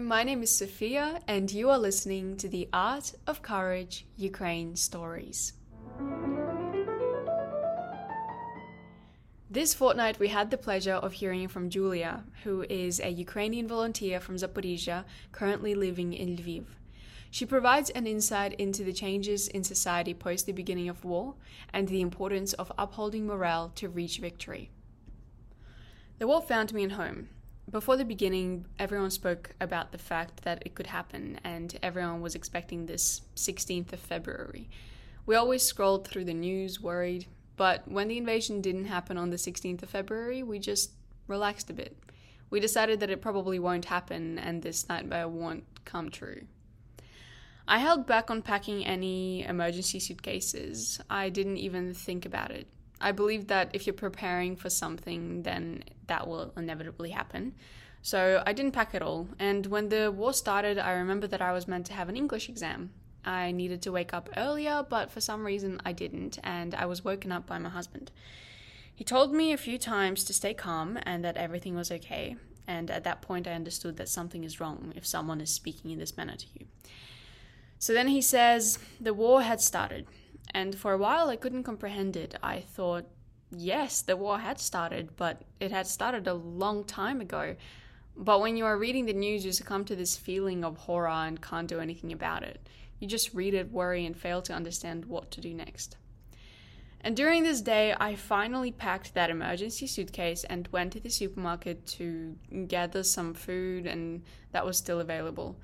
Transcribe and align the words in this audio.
My 0.00 0.24
name 0.24 0.42
is 0.42 0.54
Sophia, 0.54 1.20
and 1.26 1.50
you 1.50 1.70
are 1.70 1.78
listening 1.78 2.36
to 2.38 2.48
the 2.48 2.68
Art 2.72 3.14
of 3.26 3.40
Courage 3.40 4.04
Ukraine 4.16 4.76
Stories. 4.76 5.54
This 9.50 9.72
fortnight, 9.72 10.18
we 10.18 10.28
had 10.28 10.50
the 10.50 10.58
pleasure 10.58 10.94
of 10.94 11.14
hearing 11.14 11.48
from 11.48 11.70
Julia, 11.70 12.24
who 12.44 12.66
is 12.68 13.00
a 13.00 13.08
Ukrainian 13.08 13.66
volunteer 13.66 14.20
from 14.20 14.36
Zaporizhzhia, 14.36 15.04
currently 15.32 15.74
living 15.74 16.12
in 16.12 16.36
Lviv. 16.36 16.66
She 17.30 17.46
provides 17.46 17.88
an 17.90 18.06
insight 18.06 18.52
into 18.54 18.84
the 18.84 18.92
changes 18.92 19.48
in 19.48 19.64
society 19.64 20.12
post 20.12 20.44
the 20.44 20.52
beginning 20.52 20.90
of 20.90 21.04
war 21.04 21.36
and 21.72 21.88
the 21.88 22.02
importance 22.02 22.52
of 22.54 22.70
upholding 22.76 23.26
morale 23.26 23.72
to 23.76 23.88
reach 23.88 24.18
victory. 24.18 24.70
The 26.18 26.26
war 26.26 26.42
found 26.42 26.74
me 26.74 26.84
at 26.84 26.92
home, 26.92 27.28
before 27.70 27.96
the 27.96 28.04
beginning, 28.04 28.66
everyone 28.78 29.10
spoke 29.10 29.54
about 29.60 29.92
the 29.92 29.98
fact 29.98 30.42
that 30.44 30.62
it 30.64 30.74
could 30.74 30.86
happen, 30.86 31.40
and 31.42 31.78
everyone 31.82 32.20
was 32.20 32.34
expecting 32.34 32.86
this 32.86 33.22
16th 33.34 33.92
of 33.92 34.00
February. 34.00 34.68
We 35.26 35.34
always 35.34 35.62
scrolled 35.62 36.06
through 36.06 36.24
the 36.24 36.34
news, 36.34 36.80
worried, 36.80 37.26
but 37.56 37.88
when 37.90 38.08
the 38.08 38.18
invasion 38.18 38.60
didn't 38.60 38.84
happen 38.84 39.18
on 39.18 39.30
the 39.30 39.36
16th 39.36 39.82
of 39.82 39.90
February, 39.90 40.42
we 40.42 40.58
just 40.58 40.92
relaxed 41.26 41.70
a 41.70 41.74
bit. 41.74 41.96
We 42.50 42.60
decided 42.60 43.00
that 43.00 43.10
it 43.10 43.22
probably 43.22 43.58
won't 43.58 43.86
happen 43.86 44.38
and 44.38 44.62
this 44.62 44.88
nightmare 44.88 45.28
won't 45.28 45.64
come 45.84 46.10
true. 46.10 46.42
I 47.66 47.78
held 47.78 48.06
back 48.06 48.30
on 48.30 48.42
packing 48.42 48.86
any 48.86 49.42
emergency 49.42 49.98
suitcases. 49.98 51.00
I 51.10 51.30
didn't 51.30 51.56
even 51.56 51.94
think 51.94 52.24
about 52.24 52.52
it. 52.52 52.68
I 53.00 53.12
believe 53.12 53.48
that 53.48 53.70
if 53.72 53.86
you're 53.86 53.94
preparing 53.94 54.56
for 54.56 54.70
something, 54.70 55.42
then 55.42 55.84
that 56.06 56.26
will 56.26 56.52
inevitably 56.56 57.10
happen. 57.10 57.54
So 58.02 58.42
I 58.46 58.52
didn't 58.52 58.72
pack 58.72 58.94
at 58.94 59.02
all. 59.02 59.28
And 59.38 59.66
when 59.66 59.88
the 59.88 60.10
war 60.10 60.32
started, 60.32 60.78
I 60.78 60.92
remember 60.92 61.26
that 61.26 61.42
I 61.42 61.52
was 61.52 61.68
meant 61.68 61.86
to 61.86 61.92
have 61.92 62.08
an 62.08 62.16
English 62.16 62.48
exam. 62.48 62.90
I 63.24 63.50
needed 63.50 63.82
to 63.82 63.92
wake 63.92 64.14
up 64.14 64.30
earlier, 64.36 64.86
but 64.88 65.10
for 65.10 65.20
some 65.20 65.44
reason 65.44 65.80
I 65.84 65.92
didn't, 65.92 66.38
and 66.44 66.74
I 66.74 66.86
was 66.86 67.04
woken 67.04 67.32
up 67.32 67.46
by 67.46 67.58
my 67.58 67.68
husband. 67.68 68.12
He 68.94 69.04
told 69.04 69.34
me 69.34 69.52
a 69.52 69.58
few 69.58 69.76
times 69.76 70.24
to 70.24 70.32
stay 70.32 70.54
calm 70.54 70.98
and 71.02 71.24
that 71.24 71.36
everything 71.36 71.74
was 71.74 71.90
okay. 71.90 72.36
And 72.66 72.90
at 72.90 73.04
that 73.04 73.22
point, 73.22 73.46
I 73.46 73.52
understood 73.52 73.96
that 73.96 74.08
something 74.08 74.42
is 74.44 74.60
wrong 74.60 74.92
if 74.96 75.04
someone 75.06 75.40
is 75.40 75.50
speaking 75.50 75.90
in 75.90 75.98
this 75.98 76.16
manner 76.16 76.36
to 76.36 76.46
you. 76.58 76.66
So 77.78 77.92
then 77.92 78.08
he 78.08 78.22
says 78.22 78.78
the 79.00 79.12
war 79.12 79.42
had 79.42 79.60
started. 79.60 80.06
And 80.56 80.74
for 80.74 80.94
a 80.94 80.98
while, 80.98 81.28
I 81.28 81.36
couldn't 81.36 81.64
comprehend 81.64 82.16
it. 82.16 82.34
I 82.42 82.60
thought, 82.60 83.04
yes, 83.54 84.00
the 84.00 84.16
war 84.16 84.38
had 84.38 84.58
started, 84.58 85.14
but 85.14 85.42
it 85.60 85.70
had 85.70 85.86
started 85.86 86.26
a 86.26 86.32
long 86.32 86.82
time 86.84 87.20
ago. 87.20 87.56
But 88.16 88.40
when 88.40 88.56
you 88.56 88.64
are 88.64 88.78
reading 88.78 89.04
the 89.04 89.12
news, 89.12 89.44
you 89.44 89.52
succumb 89.52 89.84
to 89.84 89.94
this 89.94 90.16
feeling 90.16 90.64
of 90.64 90.78
horror 90.78 91.08
and 91.08 91.42
can't 91.42 91.68
do 91.68 91.78
anything 91.78 92.10
about 92.10 92.42
it. 92.42 92.66
You 92.98 93.06
just 93.06 93.34
read 93.34 93.52
it, 93.52 93.70
worry, 93.70 94.06
and 94.06 94.16
fail 94.16 94.40
to 94.40 94.54
understand 94.54 95.04
what 95.04 95.30
to 95.32 95.42
do 95.42 95.52
next. 95.52 95.98
And 97.02 97.14
during 97.14 97.42
this 97.42 97.60
day, 97.60 97.94
I 98.00 98.14
finally 98.14 98.72
packed 98.72 99.12
that 99.12 99.28
emergency 99.28 99.86
suitcase 99.86 100.42
and 100.44 100.68
went 100.72 100.94
to 100.94 101.00
the 101.00 101.10
supermarket 101.10 101.86
to 101.98 102.34
gather 102.66 103.02
some 103.02 103.34
food, 103.34 103.86
and 103.86 104.22
that 104.52 104.64
was 104.64 104.78
still 104.78 105.00
available. 105.00 105.60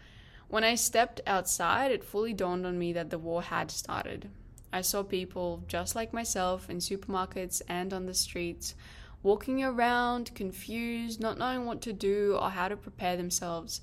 When 0.49 0.65
I 0.65 0.75
stepped 0.75 1.23
outside, 1.27 1.93
it 1.93 2.05
fully 2.05 2.35
dawned 2.35 2.67
on 2.67 2.79
me 2.79 2.93
that 2.93 3.09
the 3.09 3.19
war 3.19 3.41
had 3.41 3.71
started. 3.71 4.29
I 4.73 4.81
saw 4.81 5.03
people 5.03 5.63
just 5.69 5.95
like 5.95 6.13
myself 6.13 6.71
in 6.71 6.79
supermarkets 6.79 7.61
and 7.69 7.93
on 7.93 8.07
the 8.07 8.15
streets, 8.15 8.75
walking 9.23 9.63
around, 9.63 10.35
confused, 10.35 11.21
not 11.21 11.39
knowing 11.39 11.67
what 11.67 11.83
to 11.83 11.93
do 11.93 12.39
or 12.41 12.51
how 12.51 12.69
to 12.69 12.77
prepare 12.77 13.17
themselves. 13.17 13.81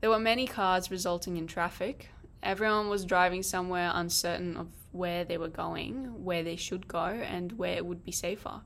There 0.00 0.10
were 0.10 0.18
many 0.18 0.46
cars 0.46 0.90
resulting 0.90 1.36
in 1.36 1.46
traffic. 1.46 2.10
Everyone 2.42 2.88
was 2.88 3.04
driving 3.04 3.42
somewhere 3.42 3.90
uncertain 3.94 4.56
of 4.56 4.68
where 4.92 5.24
they 5.24 5.38
were 5.38 5.48
going, 5.48 6.24
where 6.24 6.42
they 6.42 6.56
should 6.56 6.86
go, 6.86 7.04
and 7.04 7.52
where 7.52 7.76
it 7.76 7.86
would 7.86 8.04
be 8.04 8.12
safer. 8.12 8.60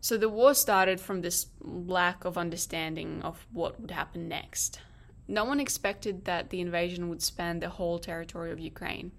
So 0.00 0.16
the 0.16 0.28
war 0.28 0.54
started 0.54 1.00
from 1.00 1.22
this 1.22 1.46
lack 1.60 2.24
of 2.24 2.38
understanding 2.38 3.20
of 3.22 3.46
what 3.52 3.80
would 3.80 3.90
happen 3.90 4.28
next. 4.28 4.80
No 5.26 5.44
one 5.44 5.60
expected 5.60 6.24
that 6.24 6.50
the 6.50 6.60
invasion 6.60 7.08
would 7.08 7.22
span 7.22 7.58
the 7.58 7.68
whole 7.68 7.98
territory 7.98 8.52
of 8.52 8.60
Ukraine. 8.60 9.12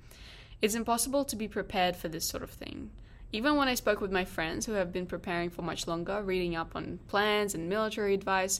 It's 0.61 0.75
impossible 0.75 1.23
to 1.25 1.35
be 1.35 1.47
prepared 1.47 1.95
for 1.95 2.09
this 2.09 2.27
sort 2.27 2.43
of 2.43 2.49
thing. 2.49 2.91
Even 3.31 3.55
when 3.55 3.67
I 3.67 3.75
spoke 3.75 4.01
with 4.01 4.11
my 4.11 4.25
friends 4.25 4.65
who 4.65 4.73
have 4.73 4.91
been 4.91 5.05
preparing 5.05 5.49
for 5.49 5.61
much 5.61 5.87
longer, 5.87 6.21
reading 6.21 6.55
up 6.55 6.75
on 6.75 6.99
plans 7.07 7.53
and 7.53 7.69
military 7.69 8.13
advice, 8.13 8.59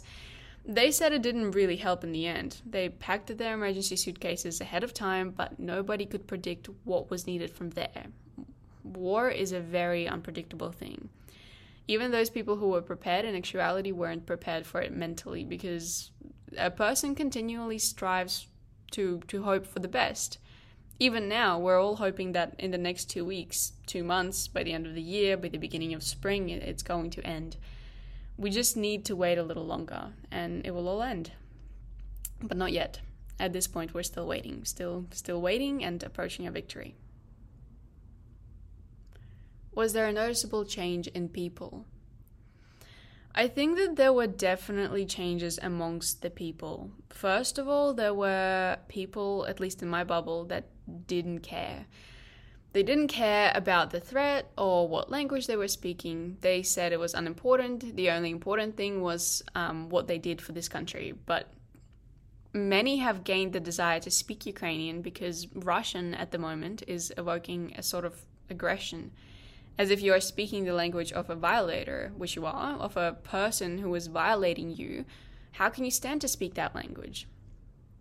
they 0.65 0.91
said 0.91 1.11
it 1.11 1.21
didn't 1.21 1.51
really 1.51 1.77
help 1.77 2.03
in 2.03 2.11
the 2.11 2.27
end. 2.27 2.61
They 2.65 2.89
packed 2.89 3.35
their 3.37 3.55
emergency 3.55 3.95
suitcases 3.95 4.61
ahead 4.61 4.83
of 4.83 4.93
time, 4.93 5.31
but 5.31 5.59
nobody 5.59 6.05
could 6.05 6.27
predict 6.27 6.69
what 6.83 7.09
was 7.09 7.27
needed 7.27 7.49
from 7.51 7.71
there. 7.71 8.05
War 8.83 9.29
is 9.29 9.51
a 9.51 9.59
very 9.59 10.07
unpredictable 10.07 10.71
thing. 10.71 11.09
Even 11.87 12.11
those 12.11 12.29
people 12.29 12.57
who 12.57 12.69
were 12.69 12.81
prepared 12.81 13.25
in 13.25 13.35
actuality 13.35 13.91
weren't 13.91 14.27
prepared 14.27 14.65
for 14.65 14.79
it 14.79 14.93
mentally 14.93 15.43
because 15.43 16.11
a 16.55 16.69
person 16.69 17.15
continually 17.15 17.79
strives 17.79 18.47
to, 18.91 19.21
to 19.27 19.43
hope 19.43 19.65
for 19.65 19.79
the 19.79 19.87
best 19.87 20.37
even 20.99 21.29
now, 21.29 21.57
we're 21.57 21.81
all 21.81 21.95
hoping 21.95 22.33
that 22.33 22.55
in 22.59 22.71
the 22.71 22.77
next 22.77 23.05
two 23.05 23.23
weeks, 23.23 23.71
two 23.87 24.03
months, 24.03 24.49
by 24.49 24.63
the 24.63 24.73
end 24.73 24.85
of 24.85 24.95
the 24.95 25.01
year, 25.01 25.37
by 25.37 25.47
the 25.47 25.57
beginning 25.57 25.93
of 25.93 26.03
spring, 26.03 26.49
it's 26.49 26.83
going 26.83 27.09
to 27.11 27.25
end. 27.25 27.55
We 28.37 28.49
just 28.49 28.75
need 28.75 29.05
to 29.05 29.15
wait 29.15 29.37
a 29.37 29.43
little 29.43 29.65
longer 29.65 30.09
and 30.29 30.65
it 30.65 30.71
will 30.71 30.89
all 30.89 31.01
end. 31.01 31.31
But 32.41 32.57
not 32.57 32.73
yet. 32.73 32.99
At 33.39 33.53
this 33.53 33.67
point, 33.67 33.93
we're 33.93 34.03
still 34.03 34.27
waiting, 34.27 34.65
still, 34.65 35.05
still 35.11 35.41
waiting 35.41 35.83
and 35.83 36.03
approaching 36.03 36.45
a 36.45 36.51
victory. 36.51 36.95
Was 39.73 39.93
there 39.93 40.07
a 40.07 40.11
noticeable 40.11 40.65
change 40.65 41.07
in 41.07 41.29
people? 41.29 41.85
I 43.33 43.47
think 43.47 43.77
that 43.77 43.95
there 43.95 44.11
were 44.11 44.27
definitely 44.27 45.05
changes 45.05 45.59
amongst 45.61 46.21
the 46.21 46.29
people. 46.29 46.91
First 47.09 47.57
of 47.57 47.69
all, 47.69 47.93
there 47.93 48.13
were 48.13 48.77
people, 48.89 49.45
at 49.47 49.61
least 49.61 49.81
in 49.81 49.87
my 49.87 50.03
bubble, 50.03 50.43
that 50.45 50.65
didn't 51.07 51.39
care. 51.39 51.85
They 52.71 52.83
didn't 52.83 53.07
care 53.07 53.51
about 53.55 53.89
the 53.89 53.99
threat 53.99 54.51
or 54.57 54.87
what 54.87 55.09
language 55.09 55.47
they 55.47 55.55
were 55.55 55.67
speaking. 55.67 56.37
They 56.41 56.61
said 56.61 56.91
it 56.91 56.99
was 56.99 57.15
unimportant. 57.15 57.95
The 57.95 58.11
only 58.11 58.29
important 58.29 58.77
thing 58.77 59.01
was 59.01 59.41
um, 59.55 59.89
what 59.89 60.07
they 60.07 60.19
did 60.19 60.39
for 60.39 60.51
this 60.51 60.69
country. 60.69 61.13
But 61.25 61.51
many 62.53 62.97
have 62.97 63.23
gained 63.23 63.53
the 63.53 63.59
desire 63.59 63.99
to 64.01 64.11
speak 64.11 64.45
Ukrainian 64.45 65.01
because 65.01 65.47
Russian 65.55 66.13
at 66.13 66.31
the 66.31 66.37
moment 66.37 66.83
is 66.87 67.11
evoking 67.17 67.73
a 67.75 67.81
sort 67.81 68.05
of 68.05 68.21
aggression. 68.51 69.11
As 69.79 69.89
if 69.89 70.01
you 70.01 70.13
are 70.13 70.19
speaking 70.19 70.65
the 70.65 70.73
language 70.73 71.11
of 71.11 71.29
a 71.29 71.35
violator, 71.35 72.11
which 72.17 72.35
you 72.35 72.45
are, 72.45 72.73
of 72.73 72.97
a 72.97 73.17
person 73.23 73.79
who 73.79 73.95
is 73.95 74.07
violating 74.07 74.75
you. 74.75 75.05
How 75.53 75.69
can 75.69 75.85
you 75.85 75.91
stand 75.91 76.21
to 76.21 76.27
speak 76.27 76.53
that 76.53 76.75
language? 76.75 77.27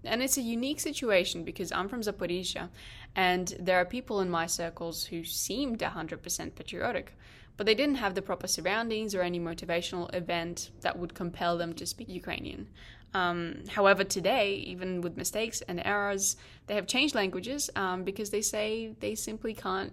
And 0.04 0.22
it's 0.22 0.36
a 0.36 0.42
unique 0.42 0.80
situation 0.80 1.44
because 1.44 1.72
I'm 1.72 1.88
from 1.88 2.02
Zaporizhzhia 2.02 2.68
and 3.16 3.54
there 3.58 3.78
are 3.78 3.84
people 3.84 4.20
in 4.20 4.30
my 4.30 4.46
circles 4.46 5.04
who 5.04 5.24
seemed 5.24 5.80
100% 5.80 6.54
patriotic, 6.54 7.16
but 7.56 7.66
they 7.66 7.74
didn't 7.74 7.96
have 7.96 8.14
the 8.14 8.22
proper 8.22 8.46
surroundings 8.46 9.14
or 9.14 9.22
any 9.22 9.40
motivational 9.40 10.12
event 10.14 10.70
that 10.82 10.98
would 10.98 11.14
compel 11.14 11.58
them 11.58 11.72
to 11.74 11.86
speak 11.86 12.08
Ukrainian. 12.08 12.68
Um, 13.14 13.64
however, 13.68 14.04
today, 14.04 14.54
even 14.54 15.00
with 15.00 15.16
mistakes 15.16 15.62
and 15.62 15.80
errors, 15.84 16.36
they 16.66 16.74
have 16.74 16.86
changed 16.86 17.14
languages 17.14 17.70
um, 17.74 18.04
because 18.04 18.30
they 18.30 18.42
say 18.42 18.94
they 19.00 19.14
simply 19.14 19.54
can't 19.54 19.92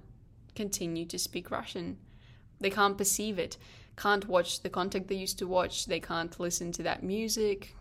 continue 0.54 1.06
to 1.06 1.18
speak 1.18 1.50
Russian. 1.50 1.98
They 2.60 2.70
can't 2.70 2.98
perceive 2.98 3.40
it, 3.40 3.58
can't 3.98 4.28
watch 4.28 4.62
the 4.62 4.70
content 4.70 5.08
they 5.08 5.16
used 5.16 5.40
to 5.40 5.48
watch, 5.48 5.86
they 5.86 6.00
can't 6.00 6.40
listen 6.40 6.72
to 6.74 6.84
that 6.84 7.04
music, 7.04 7.76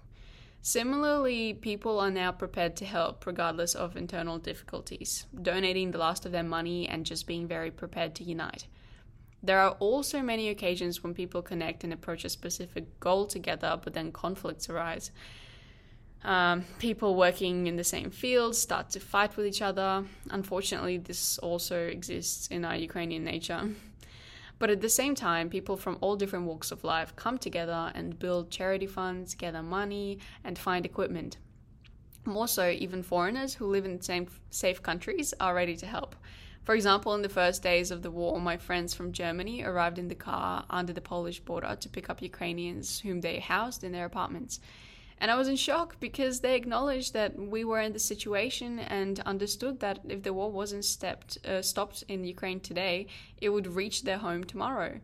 Similarly, 0.67 1.53
people 1.53 2.01
are 2.01 2.11
now 2.11 2.33
prepared 2.33 2.75
to 2.77 2.87
help 2.87 3.27
regardless 3.27 3.75
of 3.75 3.99
internal 3.99 4.39
difficulties, 4.39 5.27
donating 5.43 5.91
the 5.91 5.99
last 5.99 6.25
of 6.25 6.33
their 6.33 6.43
money 6.43 6.89
and 6.89 7.05
just 7.05 7.27
being 7.27 7.47
very 7.47 7.71
prepared 7.71 8.15
to 8.15 8.25
unite. 8.25 8.67
There 9.43 9.59
are 9.59 9.73
also 9.73 10.23
many 10.23 10.49
occasions 10.49 11.03
when 11.03 11.13
people 11.13 11.43
connect 11.43 11.85
and 11.85 11.93
approach 11.93 12.25
a 12.25 12.31
specific 12.31 12.99
goal 12.99 13.27
together, 13.27 13.79
but 13.85 13.93
then 13.93 14.11
conflicts 14.11 14.71
arise. 14.71 15.11
Um, 16.25 16.65
people 16.79 17.15
working 17.15 17.67
in 17.67 17.77
the 17.77 17.85
same 17.85 18.11
field 18.11 18.57
start 18.57 18.89
to 18.93 19.01
fight 19.01 19.37
with 19.37 19.45
each 19.45 19.61
other. 19.61 20.07
Unfortunately, 20.31 20.97
this 20.97 21.37
also 21.41 21.79
exists 21.89 22.47
in 22.47 22.65
our 22.65 22.77
Ukrainian 22.77 23.23
nature. 23.23 23.69
But 24.59 24.71
at 24.71 24.81
the 24.81 24.89
same 24.89 25.15
time, 25.15 25.51
people 25.51 25.77
from 25.77 25.99
all 26.01 26.17
different 26.17 26.47
walks 26.47 26.71
of 26.71 26.85
life 26.85 27.15
come 27.17 27.39
together 27.39 27.93
and 27.95 28.19
build 28.19 28.51
charity 28.51 28.87
funds, 28.87 29.35
gather 29.35 29.63
money, 29.63 30.19
and 30.45 30.59
find 30.59 30.87
equipment. 30.87 31.39
More 32.25 32.49
so, 32.49 32.71
even 32.71 33.03
foreigners 33.03 33.55
who 33.55 33.67
live 33.67 33.85
in 33.85 33.99
the 33.99 34.05
same 34.05 34.29
safe 34.51 34.83
countries 34.83 35.35
are 35.41 35.55
ready 35.55 35.77
to 35.77 35.87
help. 35.87 36.17
For 36.65 36.75
example, 36.75 37.15
in 37.15 37.21
the 37.21 37.29
first 37.29 37.63
days 37.63 37.91
of 37.91 38.01
the 38.01 38.11
war, 38.11 38.41
my 38.41 38.57
friends 38.57 38.95
from 38.95 39.13
Germany 39.13 39.63
arrived 39.63 39.99
in 39.99 40.09
the 40.09 40.15
car 40.15 40.65
under 40.71 40.95
the 40.95 41.03
Polish 41.03 41.41
border 41.41 41.77
to 41.79 41.89
pick 41.91 42.09
up 42.09 42.23
Ukrainians 42.23 43.01
whom 43.01 43.21
they 43.21 43.39
housed 43.39 43.85
in 43.85 43.93
their 43.93 44.07
apartments. 44.07 44.61
And 45.19 45.31
I 45.31 45.37
was 45.37 45.49
in 45.49 45.57
shock 45.57 45.99
because 46.01 46.41
they 46.41 46.55
acknowledged 46.57 47.13
that 47.15 47.39
we 47.39 47.65
were 47.65 47.81
in 47.81 47.93
the 47.93 47.99
situation 47.99 48.79
and 48.79 49.21
understood 49.21 49.81
that 49.81 50.01
if 50.09 50.23
the 50.23 50.33
war 50.33 50.51
wasn't 50.51 50.85
stepped, 50.85 51.39
uh, 51.47 51.63
stopped 51.63 52.05
in 52.09 52.25
Ukraine 52.25 52.61
today, 52.61 53.07
it 53.41 53.51
would 53.51 53.67
reach 53.67 54.03
their 54.03 54.19
home 54.19 54.45
tomorrow. 54.45 55.01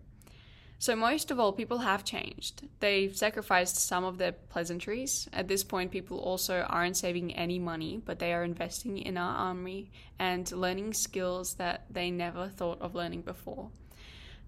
So, 0.80 0.96
most 0.96 1.30
of 1.30 1.38
all, 1.38 1.52
people 1.52 1.78
have 1.78 2.04
changed. 2.04 2.62
They've 2.80 3.14
sacrificed 3.14 3.76
some 3.76 4.02
of 4.02 4.16
their 4.16 4.32
pleasantries. 4.32 5.28
At 5.30 5.46
this 5.46 5.62
point, 5.62 5.90
people 5.90 6.18
also 6.18 6.62
aren't 6.70 6.96
saving 6.96 7.34
any 7.34 7.58
money, 7.58 8.00
but 8.02 8.18
they 8.18 8.32
are 8.32 8.44
investing 8.44 8.96
in 8.96 9.18
our 9.18 9.36
army 9.36 9.90
and 10.18 10.50
learning 10.50 10.94
skills 10.94 11.54
that 11.56 11.84
they 11.90 12.10
never 12.10 12.48
thought 12.48 12.80
of 12.80 12.94
learning 12.94 13.22
before. 13.22 13.70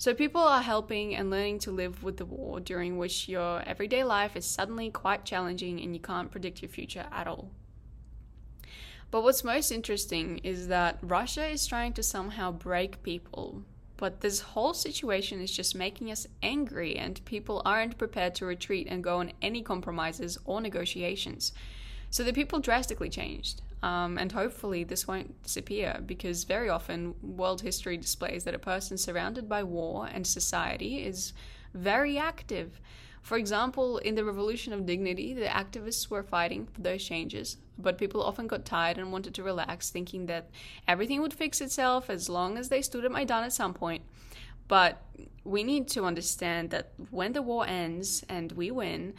So, 0.02 0.14
people 0.14 0.40
are 0.40 0.62
helping 0.62 1.14
and 1.14 1.30
learning 1.30 1.60
to 1.60 1.70
live 1.70 2.02
with 2.02 2.16
the 2.16 2.24
war, 2.24 2.58
during 2.58 2.98
which 2.98 3.28
your 3.28 3.62
everyday 3.62 4.02
life 4.02 4.34
is 4.34 4.44
suddenly 4.44 4.90
quite 4.90 5.24
challenging 5.24 5.80
and 5.80 5.94
you 5.94 6.00
can't 6.00 6.28
predict 6.28 6.60
your 6.60 6.70
future 6.70 7.06
at 7.12 7.28
all. 7.28 7.52
But 9.12 9.22
what's 9.22 9.44
most 9.44 9.70
interesting 9.70 10.38
is 10.38 10.66
that 10.66 10.98
Russia 11.02 11.46
is 11.46 11.68
trying 11.68 11.92
to 11.92 12.02
somehow 12.02 12.50
break 12.50 13.04
people 13.04 13.62
but 13.96 14.20
this 14.20 14.40
whole 14.40 14.74
situation 14.74 15.40
is 15.40 15.52
just 15.52 15.76
making 15.76 16.10
us 16.10 16.26
angry, 16.42 16.96
and 16.96 17.24
people 17.24 17.62
aren't 17.64 17.96
prepared 17.96 18.34
to 18.34 18.44
retreat 18.44 18.88
and 18.90 19.04
go 19.04 19.18
on 19.18 19.30
any 19.40 19.62
compromises 19.62 20.36
or 20.44 20.60
negotiations. 20.60 21.52
So 22.10 22.24
the 22.24 22.32
people 22.32 22.58
drastically 22.58 23.08
changed. 23.08 23.62
Um, 23.82 24.16
and 24.16 24.30
hopefully, 24.30 24.84
this 24.84 25.08
won't 25.08 25.42
disappear 25.42 26.00
because 26.06 26.44
very 26.44 26.68
often 26.68 27.14
world 27.20 27.62
history 27.62 27.96
displays 27.96 28.44
that 28.44 28.54
a 28.54 28.58
person 28.58 28.96
surrounded 28.96 29.48
by 29.48 29.64
war 29.64 30.08
and 30.12 30.24
society 30.26 31.04
is 31.04 31.32
very 31.74 32.16
active. 32.16 32.80
For 33.22 33.36
example, 33.36 33.98
in 33.98 34.14
the 34.14 34.24
Revolution 34.24 34.72
of 34.72 34.86
Dignity, 34.86 35.32
the 35.32 35.46
activists 35.46 36.08
were 36.08 36.22
fighting 36.22 36.66
for 36.66 36.80
those 36.80 37.04
changes, 37.04 37.56
but 37.78 37.98
people 37.98 38.22
often 38.22 38.46
got 38.46 38.64
tired 38.64 38.98
and 38.98 39.12
wanted 39.12 39.34
to 39.34 39.42
relax, 39.44 39.90
thinking 39.90 40.26
that 40.26 40.50
everything 40.88 41.20
would 41.20 41.34
fix 41.34 41.60
itself 41.60 42.10
as 42.10 42.28
long 42.28 42.58
as 42.58 42.68
they 42.68 42.82
stood 42.82 43.04
at 43.04 43.12
Maidan 43.12 43.44
at 43.44 43.52
some 43.52 43.74
point. 43.74 44.02
But 44.66 45.02
we 45.44 45.62
need 45.64 45.88
to 45.88 46.04
understand 46.04 46.70
that 46.70 46.92
when 47.10 47.32
the 47.32 47.42
war 47.42 47.66
ends 47.66 48.24
and 48.28 48.50
we 48.52 48.70
win, 48.70 49.14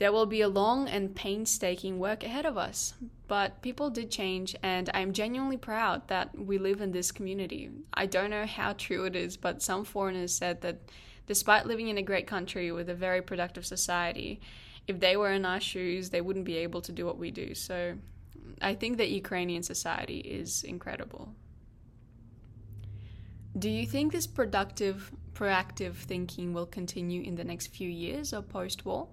there 0.00 0.12
will 0.12 0.24
be 0.24 0.40
a 0.40 0.48
long 0.48 0.88
and 0.88 1.14
painstaking 1.14 1.98
work 1.98 2.24
ahead 2.24 2.46
of 2.46 2.56
us. 2.56 2.94
But 3.28 3.60
people 3.60 3.90
did 3.90 4.10
change, 4.10 4.56
and 4.62 4.88
I'm 4.94 5.12
genuinely 5.12 5.58
proud 5.58 6.08
that 6.08 6.30
we 6.38 6.56
live 6.56 6.80
in 6.80 6.90
this 6.90 7.12
community. 7.12 7.68
I 7.92 8.06
don't 8.06 8.30
know 8.30 8.46
how 8.46 8.72
true 8.72 9.04
it 9.04 9.14
is, 9.14 9.36
but 9.36 9.60
some 9.62 9.84
foreigners 9.84 10.32
said 10.32 10.62
that 10.62 10.78
despite 11.26 11.66
living 11.66 11.88
in 11.88 11.98
a 11.98 12.02
great 12.02 12.26
country 12.26 12.72
with 12.72 12.88
a 12.88 12.94
very 12.94 13.20
productive 13.20 13.66
society, 13.66 14.40
if 14.88 15.00
they 15.00 15.18
were 15.18 15.32
in 15.32 15.44
our 15.44 15.60
shoes, 15.60 16.08
they 16.08 16.22
wouldn't 16.22 16.46
be 16.46 16.56
able 16.56 16.80
to 16.80 16.92
do 16.92 17.04
what 17.04 17.18
we 17.18 17.30
do. 17.30 17.54
So 17.54 17.92
I 18.62 18.74
think 18.76 18.96
that 18.96 19.10
Ukrainian 19.10 19.62
society 19.62 20.20
is 20.20 20.64
incredible. 20.64 21.34
Do 23.58 23.68
you 23.68 23.86
think 23.86 24.12
this 24.12 24.26
productive, 24.26 25.12
proactive 25.34 25.96
thinking 25.96 26.54
will 26.54 26.64
continue 26.64 27.20
in 27.20 27.34
the 27.34 27.44
next 27.44 27.66
few 27.66 27.90
years 27.90 28.32
or 28.32 28.40
post 28.40 28.86
war? 28.86 29.08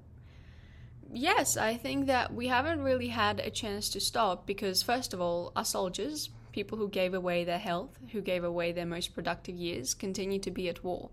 Yes, 1.13 1.57
I 1.57 1.75
think 1.75 2.07
that 2.07 2.33
we 2.33 2.47
haven't 2.47 2.81
really 2.81 3.07
had 3.07 3.39
a 3.39 3.49
chance 3.49 3.89
to 3.89 3.99
stop 3.99 4.45
because, 4.45 4.83
first 4.83 5.13
of 5.13 5.21
all, 5.21 5.51
our 5.55 5.65
soldiers, 5.65 6.29
people 6.51 6.77
who 6.77 6.89
gave 6.89 7.13
away 7.13 7.43
their 7.43 7.59
health, 7.59 7.97
who 8.11 8.21
gave 8.21 8.43
away 8.43 8.71
their 8.71 8.85
most 8.85 9.13
productive 9.15 9.55
years, 9.55 9.93
continue 9.93 10.39
to 10.39 10.51
be 10.51 10.67
at 10.67 10.83
war 10.83 11.09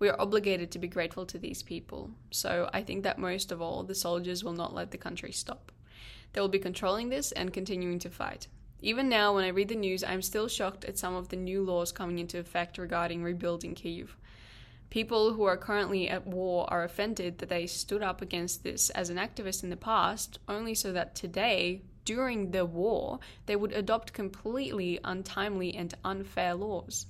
we 0.00 0.08
are 0.08 0.20
obligated 0.20 0.70
to 0.72 0.78
be 0.78 0.88
grateful 0.88 1.26
to 1.26 1.38
these 1.38 1.62
people. 1.62 2.10
So 2.30 2.68
I 2.72 2.82
think 2.82 3.04
that 3.04 3.18
most 3.18 3.52
of 3.52 3.60
all, 3.60 3.84
the 3.84 3.94
soldiers 3.94 4.42
will 4.42 4.54
not 4.54 4.74
let 4.74 4.90
the 4.90 4.98
country 4.98 5.30
stop. 5.30 5.70
They 6.32 6.40
will 6.40 6.48
be 6.48 6.58
controlling 6.58 7.10
this 7.10 7.32
and 7.32 7.52
continuing 7.52 7.98
to 8.00 8.10
fight. 8.10 8.48
Even 8.80 9.10
now, 9.10 9.34
when 9.34 9.44
I 9.44 9.48
read 9.48 9.68
the 9.68 9.76
news, 9.76 10.02
I'm 10.02 10.22
still 10.22 10.48
shocked 10.48 10.86
at 10.86 10.98
some 10.98 11.14
of 11.14 11.28
the 11.28 11.36
new 11.36 11.62
laws 11.62 11.92
coming 11.92 12.18
into 12.18 12.38
effect 12.38 12.78
regarding 12.78 13.22
rebuilding 13.22 13.74
Kyiv. 13.74 14.08
People 14.90 15.34
who 15.34 15.44
are 15.44 15.56
currently 15.56 16.08
at 16.08 16.26
war 16.26 16.66
are 16.68 16.82
offended 16.82 17.38
that 17.38 17.48
they 17.48 17.66
stood 17.66 18.02
up 18.02 18.20
against 18.20 18.64
this 18.64 18.90
as 18.90 19.08
an 19.08 19.18
activist 19.18 19.62
in 19.62 19.70
the 19.70 19.76
past, 19.76 20.40
only 20.48 20.74
so 20.74 20.92
that 20.92 21.14
today, 21.14 21.82
during 22.04 22.50
the 22.50 22.64
war, 22.66 23.20
they 23.46 23.54
would 23.54 23.72
adopt 23.72 24.12
completely 24.12 24.98
untimely 25.04 25.72
and 25.76 25.94
unfair 26.04 26.54
laws. 26.54 27.06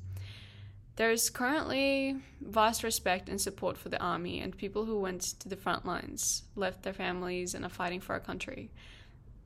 There 0.97 1.11
is 1.11 1.31
currently 1.31 2.17
vast 2.43 2.82
respect 2.82 3.31
and 3.31 3.41
support 3.41 3.79
for 3.79 3.88
the 3.88 4.03
army 4.03 4.41
and 4.41 4.55
people 4.55 4.85
who 4.85 5.00
went 5.00 5.23
to 5.41 5.49
the 5.49 5.56
front 5.56 5.87
lines, 5.87 6.43
left 6.55 6.83
their 6.83 6.93
families, 6.93 7.55
and 7.55 7.65
are 7.65 7.71
fighting 7.71 8.00
for 8.00 8.12
our 8.12 8.21
country. 8.21 8.71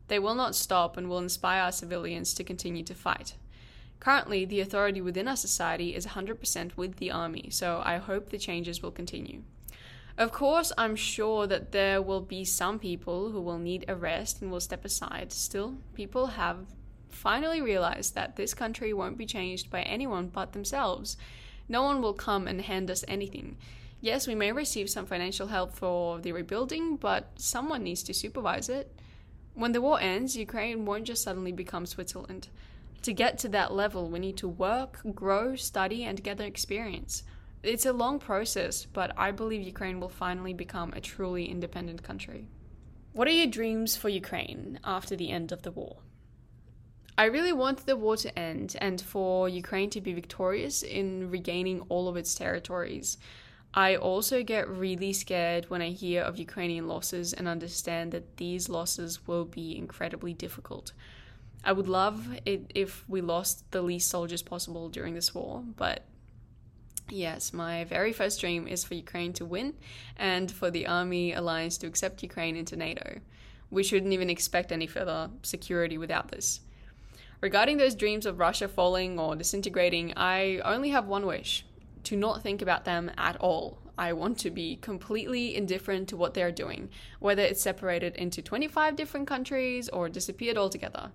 They 0.09 0.19
will 0.19 0.35
not 0.35 0.57
stop 0.57 0.97
and 0.97 1.09
will 1.09 1.19
inspire 1.19 1.63
our 1.63 1.73
civilians 1.73 2.35
to 2.35 2.43
continue 2.43 2.83
to 2.83 2.95
fight. 2.95 3.35
Currently, 4.01 4.45
the 4.45 4.61
authority 4.61 5.01
within 5.01 5.29
our 5.29 5.37
society 5.37 5.95
is 5.95 6.07
100% 6.07 6.77
with 6.77 6.97
the 6.97 7.11
army, 7.11 7.49
so 7.51 7.83
I 7.85 7.97
hope 7.99 8.29
the 8.29 8.39
changes 8.39 8.83
will 8.83 8.91
continue. 8.91 9.43
Of 10.19 10.31
course, 10.31 10.73
I'm 10.77 10.95
sure 10.95 11.47
that 11.47 11.73
there 11.73 12.01
will 12.01 12.21
be 12.21 12.45
some 12.45 12.79
people 12.79 13.31
who 13.31 13.41
will 13.41 13.59
need 13.59 13.85
a 13.89 13.97
rest 13.97 14.43
and 14.43 14.51
will 14.51 14.61
step 14.61 14.85
aside. 14.85 15.33
Still, 15.33 15.79
people 15.95 16.27
have 16.27 16.67
finally 17.09 17.63
realized 17.63 18.15
that 18.15 18.37
this 18.37 18.55
country 18.55 18.93
won't 18.93 19.19
be 19.19 19.27
changed 19.27 19.71
by 19.71 19.83
anyone 19.83 20.29
but 20.29 20.53
themselves 20.53 21.17
no 21.69 21.83
one 21.83 22.03
will 22.03 22.13
come 22.13 22.47
and 22.47 22.61
hand 22.61 22.91
us 22.91 23.05
anything. 23.09 23.57
Yes, 24.01 24.27
we 24.27 24.35
may 24.35 24.53
receive 24.53 24.91
some 24.91 25.07
financial 25.07 25.47
help 25.47 25.73
for 25.73 26.21
the 26.21 26.33
rebuilding, 26.33 26.97
but 26.97 27.31
someone 27.37 27.83
needs 27.83 28.03
to 28.05 28.15
supervise 28.15 28.69
it. 28.69 28.93
When 29.55 29.73
the 29.73 29.81
war 29.81 29.99
ends, 30.01 30.37
Ukraine 30.37 30.85
won't 30.85 31.05
just 31.05 31.23
suddenly 31.23 31.53
become 31.53 31.87
Switzerland. 31.87 32.49
To 33.05 33.13
get 33.13 33.37
to 33.41 33.51
that 33.51 33.75
level, 33.75 34.09
we 34.09 34.19
need 34.19 34.39
to 34.39 34.49
work, 34.49 35.03
grow, 35.15 35.57
study, 35.57 36.05
and 36.05 36.25
gather 36.25 36.45
experience. 36.45 37.23
It's 37.63 37.85
a 37.85 37.93
long 37.93 38.19
process, 38.19 38.87
but 38.87 39.13
I 39.19 39.31
believe 39.31 39.61
Ukraine 39.61 40.01
will 40.01 40.09
finally 40.09 40.55
become 40.55 40.91
a 40.95 41.03
truly 41.03 41.45
independent 41.45 42.03
country. 42.03 42.49
What 43.13 43.29
are 43.29 43.33
your 43.33 43.47
dreams 43.47 43.95
for 43.95 44.09
Ukraine 44.09 44.81
after 44.85 45.17
the 45.17 45.31
end 45.31 45.53
of 45.53 45.61
the 45.65 45.71
war? 45.71 45.99
I 47.19 47.25
really 47.25 47.53
want 47.53 47.85
the 47.85 47.95
war 47.95 48.17
to 48.17 48.39
end 48.39 48.75
and 48.81 48.99
for 49.03 49.51
Ukraine 49.51 49.91
to 49.91 50.01
be 50.01 50.15
victorious 50.15 50.83
in 50.83 51.31
regaining 51.31 51.83
all 51.91 52.09
of 52.09 52.17
its 52.17 52.35
territories. 52.35 53.19
I 53.75 53.97
also 53.97 54.43
get 54.43 54.67
really 54.67 55.13
scared 55.13 55.69
when 55.69 55.83
I 55.83 55.91
hear 55.91 56.23
of 56.23 56.39
Ukrainian 56.39 56.89
losses 56.89 57.35
and 57.35 57.49
understand 57.49 58.13
that 58.13 58.39
these 58.39 58.71
losses 58.71 59.27
will 59.27 59.45
be 59.45 59.77
incredibly 59.77 60.33
difficult. 60.33 60.95
I 61.63 61.73
would 61.73 61.89
love 61.89 62.39
it 62.45 62.73
if 62.75 63.05
we 63.09 63.21
lost 63.21 63.71
the 63.71 63.83
least 63.83 64.11
soldiers 64.11 64.43
possible 64.43 64.89
during 64.89 65.15
this 65.15 65.35
war, 65.35 65.63
but 65.77 66.05
yes, 67.09 67.53
my 67.53 67.85
very 67.85 68.13
first 68.13 68.41
dream 68.41 68.67
is 68.67 68.85
for 68.85 68.95
Ukraine 68.95 69.33
to 69.35 69.45
win 69.45 69.75
and 70.17 70.51
for 70.51 70.71
the 70.71 70.87
Army 70.87 71.33
Alliance 71.33 71.79
to 71.79 71.87
accept 71.87 72.23
Ukraine 72.23 72.57
into 72.57 72.77
NATO. 72.77 73.21
We 73.71 73.83
shouldn't 73.83 74.13
even 74.13 74.31
expect 74.31 74.73
any 74.73 74.87
further 74.87 75.31
security 75.43 75.99
without 75.99 76.29
this. 76.31 76.61
Regarding 77.41 77.77
those 77.77 77.95
dreams 77.95 78.25
of 78.25 78.39
Russia 78.39 78.69
falling 78.69 79.19
or 79.19 79.37
disintegrating, 79.37 80.15
I 80.17 80.61
only 80.65 80.91
have 80.91 81.07
one 81.07 81.27
wish 81.27 81.67
to 82.05 82.17
not 82.17 82.43
think 82.43 82.63
about 82.63 82.85
them 82.85 83.11
at 83.19 83.37
all. 83.37 83.79
I 83.97 84.13
want 84.13 84.39
to 84.39 84.51
be 84.51 84.77
completely 84.77 85.55
indifferent 85.55 86.09
to 86.09 86.17
what 86.17 86.35
they're 86.35 86.51
doing, 86.51 86.91
whether 87.21 87.43
it's 87.43 87.63
separated 87.63 88.17
into 88.17 88.43
25 88.43 88.97
different 88.97 89.27
countries 89.27 89.89
or 89.89 90.09
disappeared 90.09 90.57
altogether. 90.57 91.13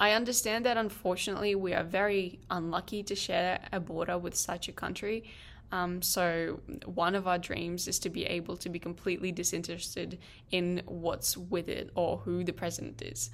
I 0.00 0.12
understand 0.12 0.64
that 0.64 0.78
unfortunately 0.78 1.54
we 1.54 1.74
are 1.74 1.84
very 1.84 2.40
unlucky 2.50 3.02
to 3.02 3.14
share 3.14 3.60
a 3.70 3.78
border 3.78 4.16
with 4.16 4.34
such 4.34 4.66
a 4.66 4.72
country. 4.72 5.24
Um, 5.72 6.00
so, 6.00 6.60
one 6.86 7.14
of 7.14 7.28
our 7.28 7.38
dreams 7.38 7.86
is 7.86 7.98
to 8.00 8.10
be 8.10 8.24
able 8.24 8.56
to 8.56 8.68
be 8.68 8.78
completely 8.78 9.30
disinterested 9.30 10.18
in 10.50 10.82
what's 10.86 11.36
with 11.36 11.68
it 11.68 11.90
or 11.94 12.16
who 12.16 12.42
the 12.42 12.52
president 12.52 13.02
is. 13.02 13.30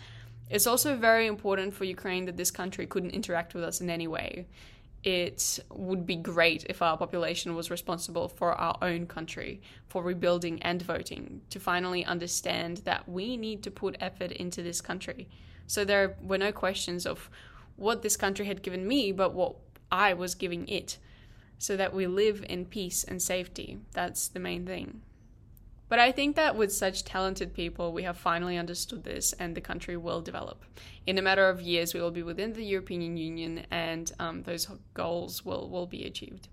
It's 0.50 0.66
also 0.66 0.96
very 0.96 1.28
important 1.28 1.73
for 1.73 1.85
Ukraine 1.85 2.26
that 2.26 2.37
this 2.37 2.50
country 2.50 2.87
couldn't 2.87 3.12
interact 3.12 3.54
with 3.54 3.64
us 3.64 3.80
in 3.80 3.88
any 3.88 4.08
way. 4.08 4.46
It 5.02 5.61
would 5.70 6.04
be 6.04 6.16
great 6.16 6.66
if 6.68 6.82
our 6.82 6.99
population 6.99 7.54
was 7.54 7.70
responsible 7.70 8.28
for 8.28 8.52
our 8.52 8.76
own 8.82 9.06
country, 9.06 9.62
for 9.88 10.02
rebuilding 10.02 10.61
and 10.62 10.82
voting, 10.82 11.42
to 11.50 11.61
finally 11.61 12.04
understand 12.04 12.78
that 12.78 13.08
we 13.08 13.37
need 13.37 13.62
to 13.62 13.70
put 13.70 13.96
effort 14.00 14.32
into 14.32 14.62
this 14.62 14.80
country. 14.80 15.28
So 15.66 15.85
there 15.85 16.16
were 16.23 16.38
no 16.38 16.52
questions 16.52 17.06
of 17.06 17.30
what 17.76 18.02
this 18.02 18.16
country 18.16 18.46
had 18.46 18.62
given 18.62 18.87
me, 18.87 19.12
but 19.12 19.35
what 19.35 19.56
I 19.90 20.14
was 20.14 20.35
giving 20.35 20.66
it, 20.68 20.99
so 21.58 21.76
that 21.76 21.94
we 21.94 22.06
live 22.06 22.44
in 22.49 22.66
peace 22.66 23.04
and 23.04 23.20
safety. 23.20 23.78
That's 23.92 24.28
the 24.28 24.40
main 24.40 24.66
thing. 24.66 25.02
But 25.88 26.00
I 26.00 26.11
think 26.11 26.35
that 26.35 26.56
with 26.56 26.73
such 26.73 27.04
talented 27.04 27.54
people, 27.54 27.92
we 27.92 28.02
have 28.02 28.16
finally 28.16 28.56
understood 28.56 29.04
this 29.04 29.32
and 29.35 29.54
the 29.54 29.61
country 29.61 29.96
will 29.96 30.20
develop. 30.20 30.64
In 31.06 31.16
a 31.16 31.23
matter 31.23 31.49
of 31.49 31.61
years, 31.61 31.94
we 31.94 32.00
will 32.00 32.11
be 32.11 32.25
within 32.25 32.54
the 32.54 32.64
European 32.64 33.16
Union 33.16 33.64
and 33.70 34.11
um, 34.18 34.42
those 34.42 34.66
goals 34.94 35.44
will, 35.44 35.68
will 35.70 35.87
be 35.87 36.04
achieved. 36.04 36.49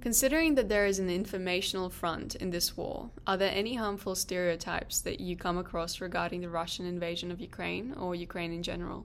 Considering 0.00 0.54
that 0.54 0.70
there 0.70 0.86
is 0.86 0.98
an 0.98 1.10
informational 1.10 1.90
front 1.90 2.34
in 2.36 2.50
this 2.50 2.74
war, 2.74 3.10
are 3.26 3.36
there 3.36 3.52
any 3.54 3.74
harmful 3.74 4.14
stereotypes 4.14 5.00
that 5.00 5.20
you 5.20 5.36
come 5.36 5.58
across 5.58 6.00
regarding 6.00 6.40
the 6.40 6.48
Russian 6.48 6.86
invasion 6.86 7.30
of 7.30 7.40
Ukraine 7.40 7.92
or 7.92 8.14
Ukraine 8.14 8.52
in 8.52 8.62
general? 8.62 9.04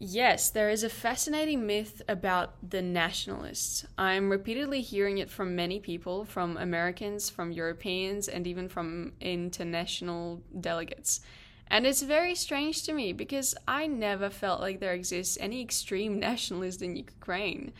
Yes, 0.00 0.50
there 0.50 0.70
is 0.70 0.84
a 0.84 0.88
fascinating 0.88 1.66
myth 1.66 2.02
about 2.08 2.54
the 2.70 2.82
nationalists. 2.82 3.84
I'm 3.96 4.30
repeatedly 4.30 4.80
hearing 4.80 5.18
it 5.18 5.30
from 5.30 5.56
many 5.56 5.80
people, 5.80 6.24
from 6.24 6.56
Americans, 6.56 7.30
from 7.30 7.50
Europeans, 7.50 8.28
and 8.28 8.46
even 8.46 8.68
from 8.68 9.12
international 9.20 10.40
delegates. 10.60 11.20
And 11.68 11.84
it's 11.84 12.02
very 12.02 12.34
strange 12.34 12.82
to 12.84 12.92
me 12.92 13.12
because 13.12 13.54
I 13.66 13.86
never 13.86 14.30
felt 14.30 14.60
like 14.60 14.78
there 14.80 14.94
exists 14.94 15.36
any 15.40 15.60
extreme 15.60 16.18
nationalist 16.28 16.80
in 16.80 16.96
Ukraine. 16.96 17.72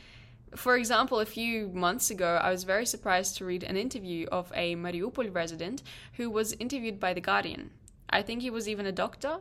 For 0.56 0.76
example, 0.76 1.20
a 1.20 1.26
few 1.26 1.68
months 1.68 2.10
ago, 2.10 2.40
I 2.42 2.50
was 2.50 2.64
very 2.64 2.86
surprised 2.86 3.36
to 3.36 3.44
read 3.44 3.62
an 3.62 3.76
interview 3.76 4.26
of 4.32 4.52
a 4.54 4.76
Mariupol 4.76 5.34
resident 5.34 5.82
who 6.14 6.30
was 6.30 6.54
interviewed 6.54 6.98
by 6.98 7.14
The 7.14 7.20
Guardian. 7.20 7.70
I 8.10 8.22
think 8.22 8.42
he 8.42 8.50
was 8.50 8.68
even 8.68 8.86
a 8.86 8.92
doctor. 8.92 9.38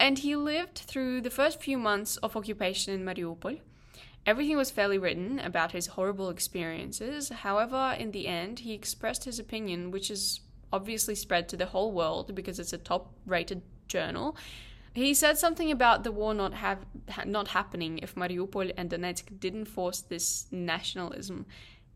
And 0.00 0.18
he 0.18 0.36
lived 0.36 0.78
through 0.78 1.22
the 1.22 1.30
first 1.30 1.60
few 1.60 1.76
months 1.76 2.16
of 2.18 2.36
occupation 2.36 2.94
in 2.94 3.04
Mariupol. 3.04 3.60
Everything 4.26 4.56
was 4.56 4.70
fairly 4.70 4.98
written 4.98 5.38
about 5.38 5.72
his 5.72 5.88
horrible 5.88 6.28
experiences. 6.28 7.30
However, 7.30 7.96
in 7.98 8.12
the 8.12 8.28
end, 8.28 8.60
he 8.60 8.74
expressed 8.74 9.24
his 9.24 9.38
opinion, 9.38 9.90
which 9.90 10.10
is 10.10 10.40
obviously 10.72 11.14
spread 11.14 11.48
to 11.48 11.56
the 11.56 11.66
whole 11.66 11.92
world 11.92 12.34
because 12.34 12.58
it's 12.58 12.72
a 12.72 12.78
top 12.78 13.12
rated 13.26 13.62
journal. 13.88 14.36
He 14.94 15.14
said 15.14 15.38
something 15.38 15.70
about 15.70 16.04
the 16.04 16.12
war 16.12 16.34
not 16.34 16.54
have 16.54 16.84
not 17.26 17.48
happening 17.48 17.98
if 17.98 18.14
Mariupol 18.14 18.72
and 18.76 18.90
Donetsk 18.90 19.38
didn't 19.38 19.66
force 19.66 20.00
this 20.00 20.46
nationalism. 20.50 21.46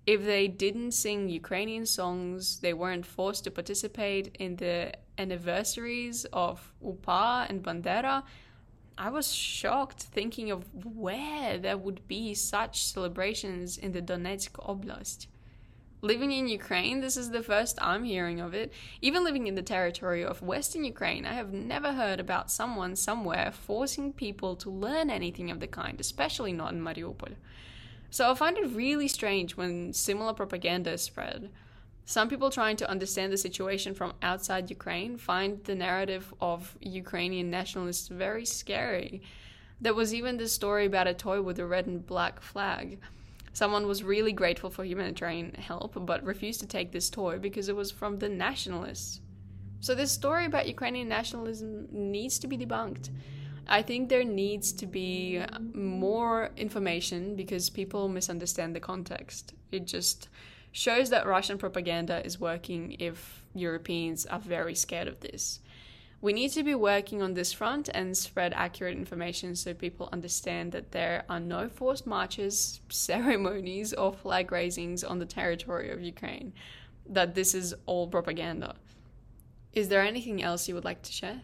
If 0.07 0.25
they 0.25 0.49
didn't 0.49 0.93
sing 0.93 1.29
Ukrainian 1.29 1.87
songs, 1.87 2.59
they 2.59 2.75
weren't 2.75 3.07
forced 3.07 3.45
to 3.45 3.51
participate 3.51 4.37
in 4.39 4.57
the 4.57 4.93
anniversaries 5.17 6.27
of 6.33 6.73
UPA 6.85 7.47
and 7.49 7.63
Bandera. 7.63 8.25
I 8.99 9.11
was 9.11 9.33
shocked 9.33 10.03
thinking 10.03 10.51
of 10.51 10.69
where 10.85 11.59
there 11.59 11.79
would 11.79 12.07
be 12.09 12.35
such 12.35 12.85
celebrations 12.85 13.79
in 13.79 13.93
the 13.93 14.03
Donetsk 14.03 14.53
Oblast. 14.69 15.27
Living 16.05 16.33
in 16.33 16.49
Ukraine, 16.49 17.01
this 17.01 17.17
is 17.17 17.31
the 17.31 17.45
first 17.45 17.79
I'm 17.81 18.03
hearing 18.03 18.41
of 18.41 18.55
it. 18.55 18.73
Even 19.01 19.23
living 19.23 19.47
in 19.47 19.55
the 19.55 19.63
territory 19.63 20.25
of 20.25 20.43
Western 20.43 20.83
Ukraine, 20.83 21.25
I 21.25 21.35
have 21.35 21.53
never 21.53 21.93
heard 21.93 22.19
about 22.19 22.51
someone 22.51 22.97
somewhere 22.97 23.53
forcing 23.53 24.13
people 24.13 24.57
to 24.57 24.69
learn 24.69 25.11
anything 25.11 25.49
of 25.49 25.61
the 25.61 25.69
kind, 25.69 26.01
especially 26.01 26.53
not 26.53 26.73
in 26.73 26.83
Mariupol. 26.83 27.37
So 28.11 28.29
I 28.29 28.35
find 28.35 28.59
it 28.59 28.75
really 28.75 29.07
strange 29.07 29.57
when 29.57 29.93
similar 29.93 30.33
propaganda 30.33 30.91
is 30.91 31.03
spread. 31.03 31.51
Some 32.05 32.29
people 32.29 32.51
trying 32.51 32.79
to 32.79 32.91
understand 32.91 33.33
the 33.33 33.37
situation 33.37 33.95
from 33.95 34.15
outside 34.23 34.71
Ukraine 34.71 35.17
find 35.17 35.63
the 35.63 35.77
narrative 35.77 36.35
of 36.41 36.77
Ukrainian 36.81 37.49
nationalists 37.49 38.09
very 38.09 38.45
scary. 38.45 39.23
There 39.81 39.95
was 39.95 40.13
even 40.13 40.37
this 40.37 40.53
story 40.53 40.87
about 40.87 41.07
a 41.07 41.15
toy 41.15 41.43
with 41.43 41.61
a 41.61 41.67
red 41.67 41.87
and 41.87 42.05
black 42.05 42.43
flag. 42.43 42.99
Someone 43.53 43.87
was 43.87 44.03
really 44.03 44.33
grateful 44.33 44.71
for 44.71 44.85
humanitarian 44.85 45.55
help, 45.55 45.95
but 46.07 46.25
refused 46.25 46.61
to 46.61 46.67
take 46.67 46.93
this 46.93 47.11
toy 47.11 47.39
because 47.39 47.69
it 47.69 47.77
was 47.77 47.91
from 47.91 48.19
the 48.19 48.29
nationalists. 48.29 49.21
So, 49.81 49.95
this 49.95 50.13
story 50.13 50.47
about 50.47 50.69
Ukrainian 50.69 51.09
nationalism 51.09 51.89
needs 51.91 52.39
to 52.39 52.47
be 52.47 52.57
debunked. 52.57 53.11
I 53.67 53.83
think 53.83 54.09
there 54.09 54.25
needs 54.25 54.73
to 54.73 54.87
be 54.87 55.43
more 55.75 56.51
information 56.57 57.37
because 57.37 57.71
people 57.71 58.09
misunderstand 58.09 58.75
the 58.75 58.81
context. 58.81 59.55
It 59.71 59.87
just 59.87 60.29
shows 60.73 61.11
that 61.11 61.27
Russian 61.27 61.59
propaganda 61.59 62.25
is 62.25 62.41
working 62.41 62.97
if 62.99 63.43
Europeans 63.55 64.25
are 64.27 64.39
very 64.39 64.75
scared 64.75 65.09
of 65.09 65.21
this. 65.21 65.61
We 66.23 66.33
need 66.33 66.51
to 66.51 66.63
be 66.63 66.77
working 66.77 67.21
on 67.21 67.35
this 67.35 67.53
front 67.53 67.89
and 67.93 68.17
spread 68.17 68.53
accurate 68.55 68.97
information 68.97 69.57
so 69.57 69.75
people 69.75 70.09
understand 70.13 70.71
that 70.71 70.93
there 70.93 71.25
are 71.29 71.41
no 71.41 71.69
forced 71.69 72.07
marches, 72.07 72.81
ceremonies, 72.89 73.93
or 73.93 74.13
flag 74.13 74.53
raisings 74.53 75.03
on 75.03 75.19
the 75.19 75.27
territory 75.27 75.91
of 75.91 76.01
Ukraine, 76.01 76.53
that 77.09 77.35
this 77.35 77.57
is 77.57 77.75
all 77.87 78.07
propaganda. 78.07 78.77
Is 79.73 79.89
there 79.89 80.03
anything 80.03 80.41
else 80.41 80.69
you 80.69 80.77
would 80.77 80.85
like 80.85 81.03
to 81.03 81.13
share? 81.13 81.41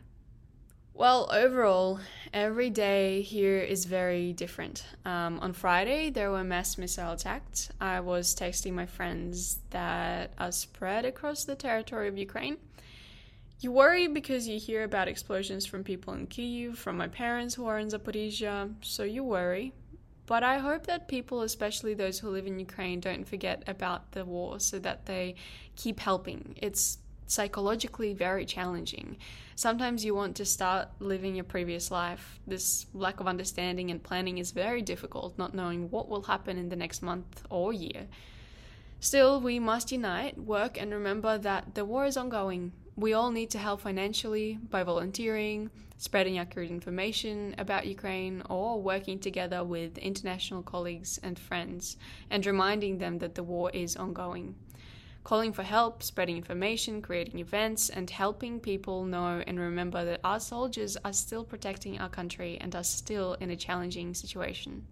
Well, 0.95 1.29
overall, 1.33 1.99
every 2.33 2.71
day 2.71 3.23
here 3.23 3.59
is 3.59 3.85
very 3.85 4.33
different. 4.33 4.85
Um, 5.05 5.41
on 5.41 5.55
Friday, 5.55 6.11
there 6.11 6.31
were 6.31 6.45
mass 6.45 6.79
missile 6.79 7.13
attacks. 7.13 7.69
I 7.81 7.99
was 7.99 8.33
texting 8.33 8.75
my 8.75 8.87
friends 8.87 9.59
that 9.71 10.35
are 10.39 10.53
spread 10.53 11.05
across 11.05 11.45
the 11.45 11.57
territory 11.57 12.07
of 12.07 12.17
Ukraine. 12.17 12.59
You 13.61 13.73
worry 13.73 14.07
because 14.07 14.47
you 14.47 14.61
hear 14.61 14.85
about 14.85 15.09
explosions 15.09 15.67
from 15.67 15.83
people 15.83 16.15
in 16.15 16.29
Kyiv, 16.29 16.77
from 16.77 16.97
my 16.97 17.09
parents 17.09 17.57
who 17.57 17.67
are 17.67 17.81
in 17.81 17.89
Zaporizhzhia, 17.89 18.73
so 18.83 19.03
you 19.03 19.25
worry. 19.25 19.73
But 20.27 20.45
I 20.45 20.59
hope 20.59 20.87
that 20.87 21.09
people, 21.09 21.43
especially 21.43 21.95
those 21.95 22.21
who 22.21 22.29
live 22.29 22.47
in 22.47 22.61
Ukraine, 22.61 23.01
don't 23.01 23.27
forget 23.27 23.65
about 23.67 24.13
the 24.13 24.25
war 24.25 24.61
so 24.61 24.79
that 24.79 25.07
they 25.07 25.35
keep 25.75 25.99
helping. 25.99 26.55
It's 26.63 26.99
psychologically 27.27 28.15
very 28.15 28.45
challenging. 28.45 29.17
Sometimes 29.57 30.05
you 30.05 30.15
want 30.15 30.37
to 30.37 30.45
start 30.45 30.91
living 31.01 31.35
your 31.35 31.45
previous 31.45 31.91
life. 31.91 32.39
This 32.47 32.87
lack 32.95 33.19
of 33.19 33.27
understanding 33.27 33.91
and 33.91 34.01
planning 34.01 34.39
is 34.39 34.53
very 34.53 34.83
difficult, 34.83 35.37
not 35.37 35.53
knowing 35.53 35.91
what 35.91 36.09
will 36.09 36.23
happen 36.23 36.59
in 36.59 36.69
the 36.69 36.77
next 36.77 37.03
month 37.03 37.43
or 37.51 37.73
year. 37.73 38.07
Still, 39.01 39.41
we 39.41 39.59
must 39.59 39.91
unite, 39.91 40.39
work, 40.39 40.81
and 40.81 40.93
remember 40.93 41.39
that 41.39 41.75
the 41.75 41.85
war 41.85 42.07
is 42.07 42.17
ongoing 42.17 42.71
we 42.99 43.13
all 43.13 43.31
need 43.31 43.49
to 43.49 43.59
help 43.59 43.81
financially 43.81 44.59
by 44.71 44.83
volunteering, 44.83 45.71
spreading 45.99 46.37
accurate 46.37 46.69
information 46.69 47.55
about 47.57 47.87
Ukraine, 47.87 48.43
or 48.51 48.83
working 48.83 49.21
together 49.21 49.63
with 49.63 49.97
international 49.99 50.65
colleagues 50.65 51.21
and 51.23 51.39
friends 51.39 51.97
and 52.29 52.45
reminding 52.45 52.99
them 52.99 53.19
that 53.19 53.37
the 53.37 53.45
war 53.45 53.71
is 53.73 53.95
ongoing. 53.95 54.57
Calling 55.23 55.53
for 55.53 55.63
help, 55.63 56.03
spreading 56.03 56.37
information, 56.37 57.01
creating 57.01 57.39
events, 57.39 57.89
and 57.89 58.11
helping 58.11 58.59
people 58.59 59.05
know 59.05 59.45
and 59.47 59.61
remember 59.61 60.05
that 60.05 60.21
our 60.25 60.41
soldiers 60.41 60.97
are 61.05 61.13
still 61.13 61.45
protecting 61.45 62.01
our 62.01 62.09
country 62.09 62.59
and 62.61 62.75
are 62.75 62.83
still 62.83 63.35
in 63.35 63.51
a 63.51 63.57
challenging 63.57 64.13
situation. 64.13 64.85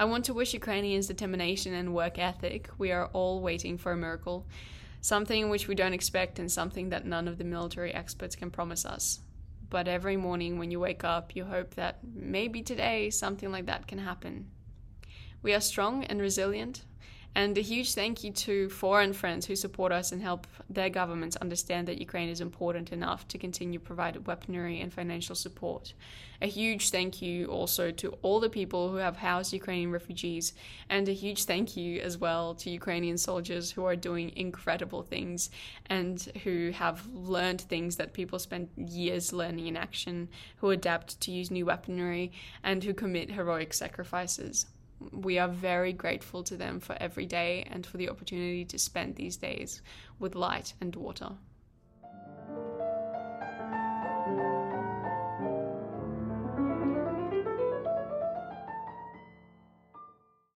I 0.00 0.06
want 0.06 0.24
to 0.24 0.34
wish 0.34 0.54
Ukrainians 0.54 1.06
determination 1.06 1.72
and 1.72 1.94
work 1.94 2.18
ethic. 2.18 2.68
We 2.78 2.90
are 2.90 3.06
all 3.12 3.40
waiting 3.40 3.78
for 3.78 3.92
a 3.92 3.96
miracle 3.96 4.44
something 5.06 5.48
which 5.48 5.68
we 5.68 5.74
don't 5.76 5.92
expect 5.92 6.40
and 6.40 6.50
something 6.50 6.88
that 6.88 7.06
none 7.06 7.28
of 7.28 7.38
the 7.38 7.44
military 7.44 7.94
experts 7.94 8.34
can 8.34 8.50
promise 8.50 8.84
us. 8.84 9.20
But 9.70 9.86
every 9.86 10.16
morning 10.16 10.58
when 10.58 10.72
you 10.72 10.80
wake 10.80 11.04
up, 11.04 11.36
you 11.36 11.44
hope 11.44 11.74
that 11.74 12.00
maybe 12.02 12.60
today 12.60 13.10
something 13.10 13.52
like 13.52 13.66
that 13.66 13.86
can 13.86 13.98
happen. 13.98 14.50
We 15.42 15.54
are 15.54 15.60
strong 15.60 16.02
and 16.02 16.20
resilient, 16.20 16.82
and 17.36 17.58
a 17.58 17.60
huge 17.60 17.92
thank 17.92 18.24
you 18.24 18.32
to 18.32 18.70
foreign 18.70 19.12
friends 19.12 19.44
who 19.44 19.54
support 19.54 19.92
us 19.92 20.10
and 20.10 20.22
help 20.22 20.46
their 20.70 20.88
governments 20.88 21.36
understand 21.36 21.86
that 21.86 22.00
Ukraine 22.00 22.30
is 22.30 22.40
important 22.40 22.92
enough 22.92 23.28
to 23.28 23.36
continue 23.36 23.78
providing 23.78 24.24
weaponry 24.24 24.80
and 24.80 24.90
financial 24.90 25.34
support. 25.34 25.92
A 26.40 26.46
huge 26.46 26.88
thank 26.88 27.20
you 27.20 27.44
also 27.48 27.90
to 27.90 28.08
all 28.22 28.40
the 28.40 28.48
people 28.48 28.88
who 28.90 28.96
have 28.96 29.18
housed 29.18 29.52
Ukrainian 29.52 29.90
refugees, 29.90 30.54
and 30.88 31.06
a 31.10 31.12
huge 31.12 31.44
thank 31.44 31.76
you 31.76 32.00
as 32.00 32.16
well 32.16 32.54
to 32.54 32.70
Ukrainian 32.70 33.18
soldiers 33.18 33.70
who 33.70 33.84
are 33.84 33.96
doing 33.96 34.32
incredible 34.34 35.02
things 35.02 35.50
and 35.90 36.18
who 36.42 36.70
have 36.70 37.06
learned 37.12 37.60
things 37.60 37.96
that 37.96 38.14
people 38.14 38.38
spend 38.38 38.70
years 38.78 39.34
learning 39.34 39.66
in 39.66 39.76
action, 39.76 40.30
who 40.56 40.70
adapt 40.70 41.20
to 41.20 41.30
use 41.30 41.50
new 41.50 41.66
weaponry, 41.66 42.32
and 42.64 42.82
who 42.82 42.94
commit 42.94 43.30
heroic 43.30 43.74
sacrifices 43.74 44.64
we 45.12 45.38
are 45.38 45.48
very 45.48 45.92
grateful 45.92 46.42
to 46.44 46.56
them 46.56 46.80
for 46.80 46.96
every 47.00 47.26
day 47.26 47.64
and 47.70 47.86
for 47.86 47.96
the 47.96 48.08
opportunity 48.08 48.64
to 48.64 48.78
spend 48.78 49.16
these 49.16 49.36
days 49.36 49.82
with 50.18 50.34
light 50.34 50.74
and 50.80 50.94
water. 50.96 51.32